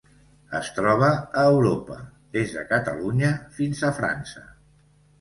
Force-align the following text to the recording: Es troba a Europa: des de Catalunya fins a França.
Es 0.59 0.71
troba 0.77 1.09
a 1.41 1.43
Europa: 1.51 1.99
des 2.39 2.57
de 2.57 2.65
Catalunya 2.75 3.33
fins 3.61 3.89
a 3.93 3.97
França. 4.03 4.47